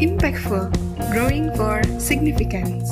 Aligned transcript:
Impactful, 0.00 0.72
growing 1.12 1.52
for 1.60 1.84
significance. 2.00 2.88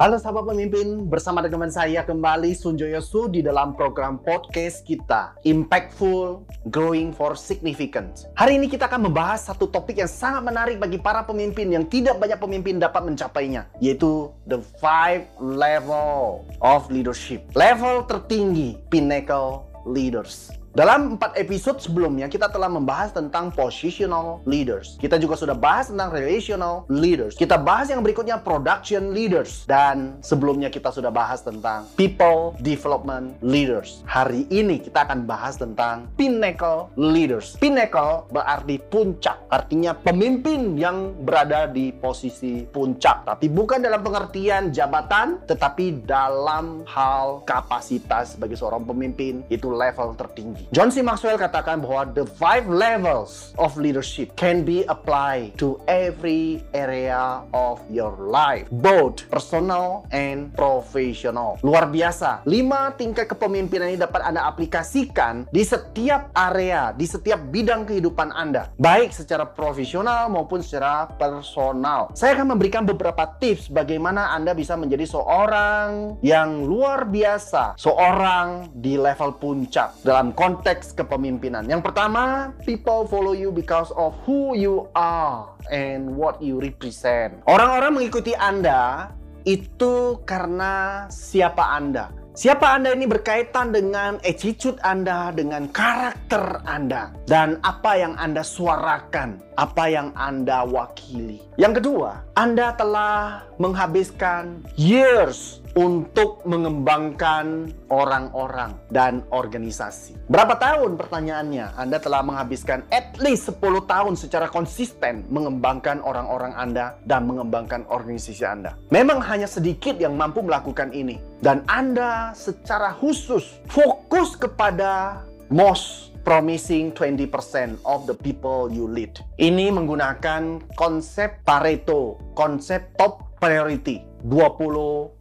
Halo 0.00 0.16
sahabat 0.16 0.56
pemimpin, 0.56 1.04
bersama 1.04 1.44
dengan 1.44 1.68
saya 1.68 2.00
kembali 2.00 2.56
Sunjoyo 2.56 3.04
Su 3.04 3.28
di 3.28 3.44
dalam 3.44 3.76
program 3.76 4.24
podcast 4.24 4.88
kita 4.88 5.36
Impactful 5.44 6.48
Growing 6.72 7.12
for 7.12 7.36
Significance. 7.36 8.24
Hari 8.40 8.56
ini 8.56 8.72
kita 8.72 8.88
akan 8.88 9.12
membahas 9.12 9.52
satu 9.52 9.68
topik 9.68 10.00
yang 10.00 10.08
sangat 10.08 10.48
menarik 10.48 10.80
bagi 10.80 10.96
para 10.96 11.20
pemimpin 11.20 11.68
yang 11.68 11.84
tidak 11.84 12.16
banyak 12.16 12.40
pemimpin 12.40 12.80
dapat 12.80 13.04
mencapainya, 13.04 13.68
yaitu 13.84 14.32
the 14.48 14.64
five 14.80 15.28
level 15.36 16.40
of 16.64 16.88
leadership. 16.88 17.44
Level 17.52 18.00
tertinggi, 18.08 18.80
pinnacle 18.88 19.68
leaders. 19.84 20.63
Dalam 20.74 21.14
empat 21.14 21.38
episode 21.38 21.78
sebelumnya 21.78 22.26
kita 22.26 22.50
telah 22.50 22.66
membahas 22.66 23.14
tentang 23.14 23.54
positional 23.54 24.42
leaders. 24.42 24.98
Kita 24.98 25.22
juga 25.22 25.38
sudah 25.38 25.54
bahas 25.54 25.86
tentang 25.86 26.10
relational 26.10 26.82
leaders. 26.90 27.38
Kita 27.38 27.54
bahas 27.62 27.94
yang 27.94 28.02
berikutnya 28.02 28.42
production 28.42 29.14
leaders 29.14 29.62
dan 29.70 30.18
sebelumnya 30.18 30.74
kita 30.74 30.90
sudah 30.90 31.14
bahas 31.14 31.46
tentang 31.46 31.86
people 31.94 32.58
development 32.58 33.38
leaders. 33.38 34.02
Hari 34.10 34.50
ini 34.50 34.82
kita 34.82 35.06
akan 35.06 35.30
bahas 35.30 35.62
tentang 35.62 36.10
pinnacle 36.18 36.90
leaders. 36.98 37.54
Pinnacle 37.62 38.26
berarti 38.34 38.82
puncak, 38.90 39.46
artinya 39.54 39.94
pemimpin 39.94 40.74
yang 40.74 41.14
berada 41.22 41.70
di 41.70 41.94
posisi 41.94 42.66
puncak, 42.66 43.22
tapi 43.22 43.46
bukan 43.46 43.78
dalam 43.78 44.02
pengertian 44.02 44.74
jabatan, 44.74 45.38
tetapi 45.46 46.02
dalam 46.02 46.82
hal 46.90 47.46
kapasitas 47.46 48.34
sebagai 48.34 48.58
seorang 48.58 48.82
pemimpin 48.82 49.46
itu 49.54 49.70
level 49.70 50.18
tertinggi. 50.18 50.63
John 50.72 50.88
C. 50.88 51.04
Maxwell 51.04 51.36
katakan 51.36 51.84
bahwa 51.84 52.08
the 52.14 52.24
five 52.40 52.64
levels 52.70 53.52
of 53.60 53.76
leadership 53.76 54.32
can 54.38 54.64
be 54.64 54.86
applied 54.88 55.52
to 55.60 55.76
every 55.90 56.64
area 56.72 57.44
of 57.52 57.82
your 57.90 58.16
life, 58.16 58.64
both 58.80 59.26
personal 59.28 60.08
and 60.14 60.48
professional. 60.56 61.60
Luar 61.60 61.90
biasa, 61.90 62.46
lima 62.48 62.94
tingkat 62.96 63.28
kepemimpinan 63.28 63.92
ini 63.92 63.98
dapat 64.00 64.24
Anda 64.24 64.46
aplikasikan 64.48 65.50
di 65.50 65.66
setiap 65.66 66.32
area, 66.32 66.94
di 66.96 67.04
setiap 67.04 67.42
bidang 67.50 67.84
kehidupan 67.84 68.32
Anda, 68.32 68.72
baik 68.80 69.12
secara 69.12 69.44
profesional 69.44 70.32
maupun 70.32 70.64
secara 70.64 71.10
personal. 71.18 72.14
Saya 72.16 72.38
akan 72.38 72.56
memberikan 72.56 72.86
beberapa 72.86 73.26
tips 73.36 73.68
bagaimana 73.68 74.32
Anda 74.32 74.54
bisa 74.54 74.78
menjadi 74.78 75.04
seorang 75.04 76.18
yang 76.22 76.64
luar 76.64 77.04
biasa, 77.10 77.76
seorang 77.76 78.70
di 78.72 78.96
level 78.96 79.36
puncak 79.36 80.00
dalam 80.06 80.30
konteks 80.32 80.53
konteks 80.54 80.94
kepemimpinan. 80.94 81.66
Yang 81.66 81.90
pertama, 81.90 82.54
people 82.62 83.10
follow 83.10 83.34
you 83.34 83.50
because 83.50 83.90
of 83.98 84.14
who 84.22 84.54
you 84.54 84.86
are 84.94 85.50
and 85.74 86.14
what 86.14 86.38
you 86.38 86.62
represent. 86.62 87.42
Orang-orang 87.50 87.98
mengikuti 87.98 88.38
Anda 88.38 89.10
itu 89.42 90.22
karena 90.22 91.04
siapa 91.10 91.74
Anda. 91.74 92.14
Siapa 92.34 92.66
Anda 92.74 92.90
ini 92.98 93.06
berkaitan 93.06 93.70
dengan 93.70 94.18
attitude 94.26 94.82
Anda, 94.82 95.30
dengan 95.30 95.70
karakter 95.70 96.66
Anda, 96.66 97.14
dan 97.30 97.62
apa 97.62 97.94
yang 97.94 98.18
Anda 98.18 98.42
suarakan, 98.42 99.38
apa 99.54 99.86
yang 99.86 100.10
Anda 100.18 100.66
wakili. 100.66 101.38
Yang 101.54 101.78
kedua, 101.78 102.26
Anda 102.34 102.74
telah 102.74 103.46
menghabiskan 103.62 104.66
years 104.74 105.62
untuk 105.78 106.42
mengembangkan 106.42 107.70
orang-orang 107.90 108.74
dan 108.90 109.22
organisasi. 109.30 110.18
Berapa 110.26 110.58
tahun 110.58 110.98
pertanyaannya? 110.98 111.78
Anda 111.78 112.02
telah 112.02 112.26
menghabiskan 112.26 112.82
at 112.90 113.14
least 113.22 113.50
10 113.54 113.86
tahun 113.86 114.14
secara 114.18 114.50
konsisten 114.50 115.26
mengembangkan 115.30 116.02
orang-orang 116.02 116.58
Anda 116.58 116.98
dan 117.06 117.30
mengembangkan 117.30 117.86
organisasi 117.86 118.42
Anda. 118.42 118.74
Memang 118.90 119.22
hanya 119.22 119.46
sedikit 119.46 119.94
yang 119.98 120.18
mampu 120.18 120.42
melakukan 120.42 120.90
ini. 120.90 121.22
Dan 121.38 121.62
Anda 121.70 122.34
secara 122.34 122.94
khusus 122.98 123.62
fokus 123.70 124.34
kepada 124.34 125.22
most 125.50 126.13
promising 126.24 126.90
20% 126.96 127.78
of 127.84 128.08
the 128.08 128.16
people 128.16 128.72
you 128.72 128.88
lead. 128.88 129.20
Ini 129.36 129.68
menggunakan 129.70 130.64
konsep 130.74 131.44
Pareto, 131.44 132.16
konsep 132.32 132.96
top 132.96 133.36
priority. 133.38 134.13
20% 134.24 135.20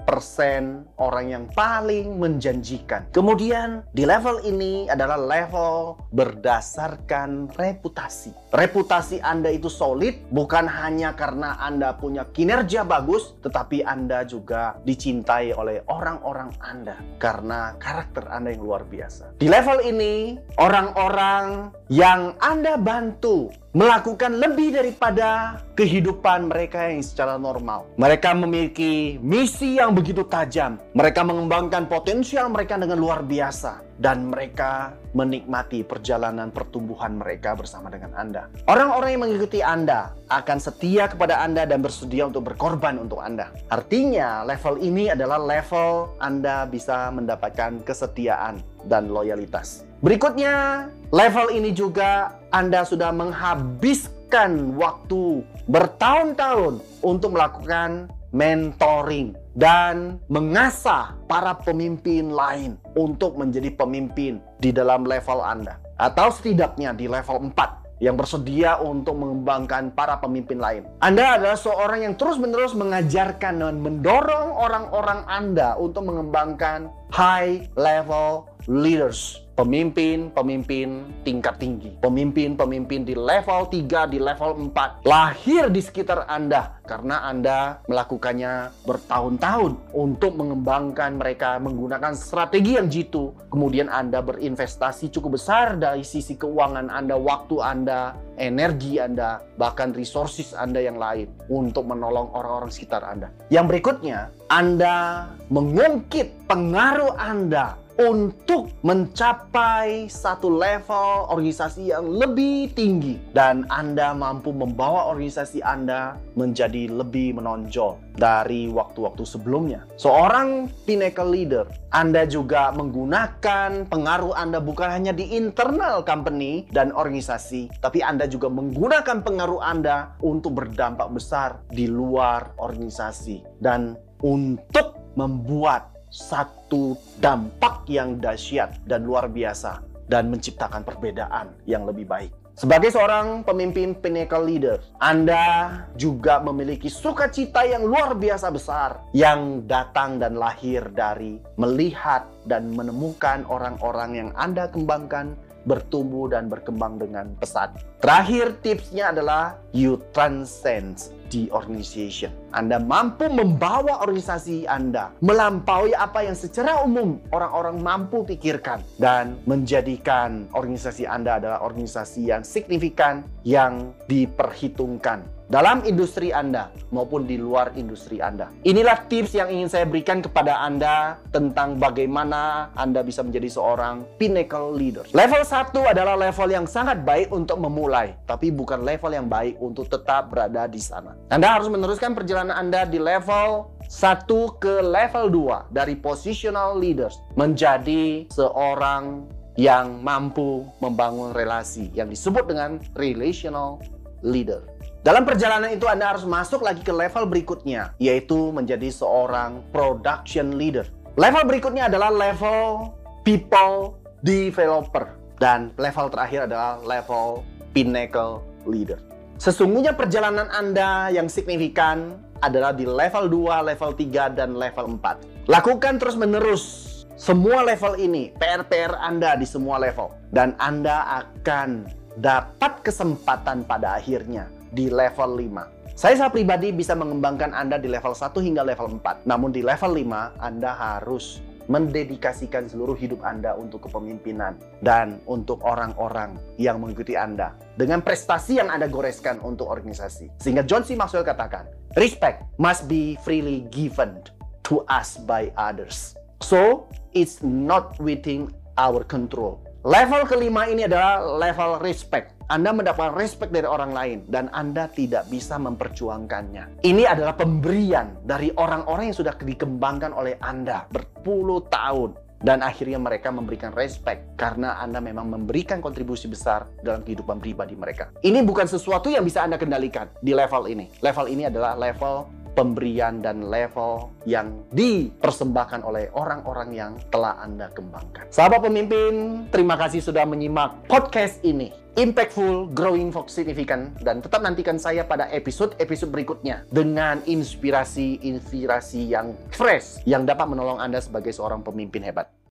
orang 0.96 1.26
yang 1.28 1.46
paling 1.52 2.16
menjanjikan. 2.16 3.12
Kemudian 3.12 3.84
di 3.92 4.08
level 4.08 4.40
ini 4.48 4.88
adalah 4.88 5.20
level 5.20 6.00
berdasarkan 6.16 7.52
reputasi. 7.52 8.32
Reputasi 8.56 9.20
Anda 9.20 9.52
itu 9.52 9.68
solid 9.68 10.32
bukan 10.32 10.72
hanya 10.72 11.12
karena 11.20 11.60
Anda 11.60 12.00
punya 12.00 12.32
kinerja 12.32 12.88
bagus, 12.88 13.36
tetapi 13.44 13.84
Anda 13.84 14.24
juga 14.24 14.80
dicintai 14.88 15.52
oleh 15.52 15.84
orang-orang 15.92 16.56
Anda 16.64 16.96
karena 17.20 17.76
karakter 17.82 18.30
Anda 18.32 18.56
yang 18.56 18.64
luar 18.64 18.88
biasa. 18.88 19.36
Di 19.36 19.52
level 19.52 19.84
ini, 19.84 20.40
orang-orang 20.56 21.76
yang 21.92 22.40
Anda 22.40 22.80
bantu 22.80 23.63
melakukan 23.74 24.38
lebih 24.38 24.78
daripada 24.78 25.58
kehidupan 25.74 26.46
mereka 26.46 26.94
yang 26.94 27.02
secara 27.02 27.42
normal. 27.42 27.90
Mereka 27.98 28.38
memiliki 28.38 29.18
misi 29.18 29.82
yang 29.82 29.98
begitu 29.98 30.22
tajam. 30.30 30.78
Mereka 30.94 31.26
mengembangkan 31.26 31.90
potensial 31.90 32.54
mereka 32.54 32.78
dengan 32.78 33.02
luar 33.02 33.26
biasa 33.26 33.82
dan 33.98 34.30
mereka 34.30 34.94
menikmati 35.18 35.82
perjalanan 35.82 36.54
pertumbuhan 36.54 37.18
mereka 37.18 37.58
bersama 37.58 37.90
dengan 37.90 38.14
Anda. 38.14 38.46
Orang-orang 38.70 39.10
yang 39.18 39.24
mengikuti 39.26 39.66
Anda 39.66 40.14
akan 40.30 40.58
setia 40.62 41.10
kepada 41.10 41.42
Anda 41.42 41.66
dan 41.66 41.82
bersedia 41.82 42.30
untuk 42.30 42.54
berkorban 42.54 43.02
untuk 43.02 43.26
Anda. 43.26 43.50
Artinya, 43.74 44.46
level 44.46 44.82
ini 44.82 45.10
adalah 45.10 45.42
level 45.42 46.14
Anda 46.22 46.70
bisa 46.70 47.10
mendapatkan 47.10 47.82
kesetiaan 47.82 48.62
dan 48.86 49.10
loyalitas. 49.10 49.86
Berikutnya, 50.04 50.90
level 51.14 51.54
ini 51.54 51.70
juga 51.70 52.42
Anda 52.50 52.82
sudah 52.82 53.14
menghabiskan 53.14 54.74
waktu 54.74 55.46
bertahun-tahun 55.70 56.82
untuk 57.06 57.38
melakukan 57.38 58.10
mentoring 58.34 59.38
dan 59.54 60.18
mengasah 60.26 61.14
para 61.30 61.54
pemimpin 61.54 62.34
lain 62.34 62.82
untuk 62.98 63.38
menjadi 63.38 63.70
pemimpin 63.78 64.42
di 64.58 64.74
dalam 64.74 65.06
level 65.06 65.38
Anda 65.38 65.78
atau 66.02 66.34
setidaknya 66.34 66.98
di 66.98 67.06
level 67.06 67.54
4 67.54 68.02
yang 68.02 68.18
bersedia 68.18 68.82
untuk 68.82 69.16
mengembangkan 69.22 69.94
para 69.94 70.18
pemimpin 70.18 70.58
lain. 70.58 70.84
Anda 70.98 71.38
adalah 71.38 71.56
seorang 71.56 72.10
yang 72.10 72.18
terus-menerus 72.18 72.74
mengajarkan 72.74 73.62
dan 73.62 73.78
mendorong 73.80 74.50
orang-orang 74.50 75.24
Anda 75.30 75.78
untuk 75.78 76.10
mengembangkan 76.10 76.90
high 77.14 77.70
level 77.78 78.50
leaders 78.66 79.43
pemimpin-pemimpin 79.54 81.22
tingkat 81.22 81.62
tinggi, 81.62 81.94
pemimpin-pemimpin 82.02 83.06
di 83.06 83.14
level 83.14 83.70
3, 83.70 84.10
di 84.10 84.18
level 84.18 84.74
4 84.74 85.06
lahir 85.06 85.70
di 85.70 85.82
sekitar 85.82 86.26
Anda 86.26 86.82
karena 86.84 87.24
Anda 87.24 87.80
melakukannya 87.88 88.84
bertahun-tahun 88.84 89.96
untuk 89.96 90.36
mengembangkan 90.36 91.16
mereka 91.16 91.56
menggunakan 91.62 92.12
strategi 92.18 92.76
yang 92.76 92.92
jitu. 92.92 93.32
Kemudian 93.48 93.88
Anda 93.88 94.20
berinvestasi 94.20 95.14
cukup 95.14 95.40
besar 95.40 95.80
dari 95.80 96.04
sisi 96.04 96.36
keuangan 96.36 96.92
Anda, 96.92 97.16
waktu 97.16 97.56
Anda, 97.64 98.18
energi 98.36 99.00
Anda, 99.00 99.40
bahkan 99.56 99.96
resources 99.96 100.52
Anda 100.52 100.84
yang 100.84 101.00
lain 101.00 101.32
untuk 101.48 101.88
menolong 101.88 102.34
orang-orang 102.36 102.74
sekitar 102.74 103.06
Anda. 103.06 103.32
Yang 103.48 103.66
berikutnya, 103.78 104.34
Anda 104.52 105.30
mengungkit 105.48 106.50
pengaruh 106.50 107.16
Anda 107.16 107.83
untuk 108.00 108.74
mencapai 108.82 110.10
satu 110.10 110.50
level 110.50 111.30
organisasi 111.30 111.94
yang 111.94 112.10
lebih 112.10 112.74
tinggi 112.74 113.22
dan 113.38 113.70
Anda 113.70 114.18
mampu 114.18 114.50
membawa 114.50 115.14
organisasi 115.14 115.62
Anda 115.62 116.18
menjadi 116.34 116.90
lebih 116.90 117.38
menonjol 117.38 118.02
dari 118.18 118.70
waktu-waktu 118.70 119.26
sebelumnya. 119.26 119.86
Seorang 119.98 120.70
pinnacle 120.86 121.30
leader, 121.30 121.66
Anda 121.94 122.26
juga 122.26 122.74
menggunakan 122.74 123.90
pengaruh 123.90 124.34
Anda 124.38 124.58
bukan 124.62 124.90
hanya 124.90 125.14
di 125.14 125.34
internal 125.38 126.02
company 126.06 126.66
dan 126.74 126.94
organisasi, 126.94 127.70
tapi 127.82 128.02
Anda 128.02 128.26
juga 128.26 128.50
menggunakan 128.50 129.22
pengaruh 129.22 129.62
Anda 129.62 130.18
untuk 130.22 130.58
berdampak 130.62 131.10
besar 131.14 131.62
di 131.70 131.86
luar 131.86 132.58
organisasi 132.58 133.62
dan 133.62 133.98
untuk 134.24 135.14
membuat 135.14 135.93
satu 136.14 136.94
dampak 137.18 137.90
yang 137.90 138.22
dahsyat 138.22 138.78
dan 138.86 139.02
luar 139.02 139.26
biasa 139.26 139.82
dan 140.06 140.30
menciptakan 140.30 140.86
perbedaan 140.86 141.58
yang 141.66 141.90
lebih 141.90 142.06
baik. 142.06 142.30
Sebagai 142.54 142.94
seorang 142.94 143.42
pemimpin 143.42 143.98
pinnacle 143.98 144.46
leader, 144.46 144.78
Anda 145.02 145.74
juga 145.98 146.38
memiliki 146.38 146.86
sukacita 146.86 147.66
yang 147.66 147.82
luar 147.82 148.14
biasa 148.14 148.54
besar 148.54 149.02
yang 149.18 149.66
datang 149.66 150.22
dan 150.22 150.38
lahir 150.38 150.86
dari 150.94 151.42
melihat 151.58 152.30
dan 152.46 152.70
menemukan 152.78 153.42
orang-orang 153.50 154.12
yang 154.14 154.30
Anda 154.38 154.70
kembangkan 154.70 155.34
bertumbuh 155.66 156.30
dan 156.30 156.46
berkembang 156.46 157.02
dengan 157.02 157.34
pesat. 157.42 157.74
Terakhir 158.06 158.54
tipsnya 158.62 159.10
adalah 159.10 159.58
you 159.74 159.98
transcend 160.14 161.10
the 161.34 161.50
organization. 161.50 162.30
Anda 162.54 162.78
mampu 162.78 163.26
membawa 163.34 164.06
organisasi 164.06 164.70
Anda 164.70 165.10
melampaui 165.26 165.98
apa 165.98 166.22
yang 166.22 166.38
secara 166.38 166.86
umum 166.86 167.18
orang-orang 167.34 167.82
mampu 167.82 168.22
pikirkan 168.22 168.86
dan 169.02 169.42
menjadikan 169.50 170.46
organisasi 170.54 171.10
Anda 171.10 171.42
adalah 171.42 171.66
organisasi 171.66 172.30
yang 172.30 172.46
signifikan 172.46 173.26
yang 173.42 173.98
diperhitungkan 174.06 175.34
dalam 175.54 175.86
industri 175.86 176.34
Anda 176.34 176.74
maupun 176.90 177.30
di 177.30 177.38
luar 177.38 177.78
industri 177.78 178.18
Anda. 178.24 178.50
Inilah 178.66 179.06
tips 179.06 179.38
yang 179.38 179.54
ingin 179.54 179.70
saya 179.70 179.86
berikan 179.86 180.24
kepada 180.24 180.64
Anda 180.66 181.22
tentang 181.30 181.78
bagaimana 181.78 182.74
Anda 182.74 183.06
bisa 183.06 183.22
menjadi 183.22 183.54
seorang 183.54 184.02
pinnacle 184.18 184.74
leader. 184.74 185.06
Level 185.14 185.46
1 185.46 185.94
adalah 185.94 186.18
level 186.18 186.50
yang 186.50 186.66
sangat 186.66 187.06
baik 187.06 187.30
untuk 187.30 187.62
memulai, 187.62 188.18
tapi 188.26 188.50
bukan 188.50 188.82
level 188.82 189.14
yang 189.14 189.28
baik 189.30 189.60
untuk 189.62 189.86
tetap 189.92 190.34
berada 190.34 190.66
di 190.66 190.82
sana. 190.82 191.14
Anda 191.32 191.56
harus 191.56 191.72
meneruskan 191.72 192.12
perjalanan 192.12 192.52
Anda 192.52 192.84
di 192.84 193.00
level 193.00 193.72
1 193.88 194.28
ke 194.60 194.84
level 194.84 195.32
2 195.32 195.72
dari 195.72 195.96
positional 195.96 196.76
leaders 196.76 197.16
menjadi 197.40 198.28
seorang 198.28 199.28
yang 199.56 200.02
mampu 200.02 200.66
membangun 200.82 201.32
relasi 201.32 201.94
yang 201.94 202.10
disebut 202.10 202.50
dengan 202.50 202.82
relational 202.98 203.80
leader. 204.26 204.66
Dalam 205.04 205.28
perjalanan 205.28 205.72
itu 205.72 205.84
Anda 205.88 206.16
harus 206.16 206.24
masuk 206.24 206.64
lagi 206.64 206.80
ke 206.80 206.92
level 206.96 207.28
berikutnya, 207.28 207.92
yaitu 208.00 208.56
menjadi 208.56 208.88
seorang 208.88 209.60
production 209.76 210.56
leader. 210.56 210.88
Level 211.20 211.44
berikutnya 211.44 211.92
adalah 211.92 212.08
level 212.08 212.96
people 213.28 214.00
developer. 214.24 215.12
Dan 215.44 215.76
level 215.76 216.08
terakhir 216.08 216.48
adalah 216.48 216.80
level 216.88 217.44
pinnacle 217.76 218.48
leader. 218.64 218.98
Sesungguhnya 219.42 219.98
perjalanan 219.98 220.48
Anda 220.54 221.10
yang 221.10 221.28
signifikan 221.28 222.22
adalah 222.44 222.76
di 222.76 222.84
level 222.84 223.32
2, 223.32 223.70
level 223.74 223.92
3, 223.96 224.38
dan 224.38 224.56
level 224.60 225.00
4. 225.00 225.50
Lakukan 225.52 226.00
terus-menerus 226.00 226.94
semua 227.14 227.62
level 227.62 227.96
ini, 228.02 228.34
PR-PR 228.36 229.00
Anda 229.00 229.38
di 229.38 229.46
semua 229.46 229.80
level. 229.80 230.12
Dan 230.34 230.58
Anda 230.60 231.24
akan 231.24 231.88
dapat 232.18 232.84
kesempatan 232.84 233.66
pada 233.66 233.98
akhirnya 233.98 234.50
di 234.74 234.90
level 234.90 235.38
5. 235.40 235.94
Saya 235.94 236.18
saya 236.18 236.34
pribadi 236.34 236.74
bisa 236.74 236.98
mengembangkan 236.98 237.54
Anda 237.54 237.78
di 237.78 237.86
level 237.86 238.18
1 238.18 238.34
hingga 238.42 238.66
level 238.66 238.98
4. 238.98 239.30
Namun 239.30 239.54
di 239.54 239.62
level 239.62 239.94
5 239.94 240.42
Anda 240.42 240.74
harus 240.74 241.38
mendedikasikan 241.72 242.68
seluruh 242.68 243.00
hidup 243.00 243.24
Anda 243.24 243.56
untuk 243.56 243.88
kepemimpinan 243.88 244.60
dan 244.84 245.24
untuk 245.30 245.64
orang-orang 245.64 246.36
yang 246.60 246.84
mengikuti 246.84 247.16
Anda 247.16 247.56
dengan 247.80 248.04
prestasi 248.04 248.60
yang 248.60 248.68
Anda 248.68 248.92
goreskan 248.92 249.40
untuk 249.40 249.72
organisasi. 249.72 250.44
Sehingga 250.44 250.68
John 250.68 250.84
C. 250.84 251.00
Maxwell 251.00 251.24
katakan, 251.24 251.72
respect 251.96 252.44
must 252.60 252.92
be 252.92 253.16
freely 253.24 253.64
given 253.72 254.20
to 254.68 254.84
us 254.92 255.16
by 255.24 255.56
others. 255.56 256.20
So, 256.44 256.92
it's 257.16 257.40
not 257.40 257.96
within 258.04 258.52
our 258.76 259.08
control. 259.08 259.63
Level 259.84 260.24
kelima 260.32 260.64
ini 260.72 260.88
adalah 260.88 261.20
level 261.20 261.84
respect. 261.84 262.40
Anda 262.48 262.72
mendapatkan 262.72 263.20
respect 263.20 263.52
dari 263.52 263.68
orang 263.68 263.92
lain 263.92 264.24
dan 264.32 264.48
Anda 264.56 264.88
tidak 264.88 265.28
bisa 265.28 265.60
memperjuangkannya. 265.60 266.88
Ini 266.88 267.04
adalah 267.04 267.36
pemberian 267.36 268.24
dari 268.24 268.48
orang-orang 268.56 269.12
yang 269.12 269.18
sudah 269.20 269.36
dikembangkan 269.36 270.16
oleh 270.16 270.40
Anda 270.40 270.88
berpuluh 270.88 271.68
tahun 271.68 272.16
dan 272.40 272.64
akhirnya 272.64 272.96
mereka 272.96 273.28
memberikan 273.28 273.76
respect 273.76 274.40
karena 274.40 274.80
Anda 274.80 275.04
memang 275.04 275.28
memberikan 275.28 275.84
kontribusi 275.84 276.32
besar 276.32 276.64
dalam 276.80 277.04
kehidupan 277.04 277.44
pribadi 277.44 277.76
mereka. 277.76 278.08
Ini 278.24 278.40
bukan 278.40 278.72
sesuatu 278.72 279.12
yang 279.12 279.28
bisa 279.28 279.44
Anda 279.44 279.60
kendalikan 279.60 280.08
di 280.24 280.32
level 280.32 280.64
ini. 280.72 280.96
Level 281.04 281.28
ini 281.28 281.52
adalah 281.52 281.76
level 281.76 282.43
pemberian 282.54 283.20
dan 283.20 283.50
level 283.50 284.14
yang 284.30 284.66
dipersembahkan 284.72 285.82
oleh 285.86 286.10
orang-orang 286.14 286.70
yang 286.74 286.92
telah 287.10 287.38
Anda 287.42 287.70
kembangkan. 287.74 288.30
Sahabat 288.30 288.66
pemimpin, 288.66 289.46
terima 289.50 289.78
kasih 289.78 290.02
sudah 290.02 290.24
menyimak 290.26 290.86
podcast 290.86 291.42
ini. 291.42 291.74
Impactful, 291.94 292.74
growing 292.74 293.14
for 293.14 293.30
significant, 293.30 293.94
dan 294.02 294.18
tetap 294.18 294.42
nantikan 294.42 294.82
saya 294.82 295.06
pada 295.06 295.30
episode-episode 295.30 296.10
berikutnya 296.10 296.66
dengan 296.74 297.22
inspirasi-inspirasi 297.22 299.14
yang 299.14 299.38
fresh 299.54 300.02
yang 300.10 300.26
dapat 300.26 300.50
menolong 300.50 300.82
Anda 300.82 300.98
sebagai 301.06 301.30
seorang 301.30 301.62
pemimpin 301.62 302.02
hebat. 302.02 302.43